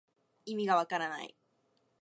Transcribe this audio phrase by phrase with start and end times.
[0.45, 1.35] いみがわからない